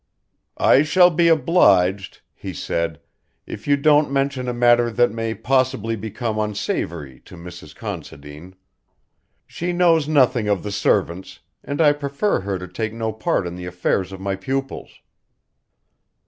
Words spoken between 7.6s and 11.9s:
Considine. She knows nothing of the servants, and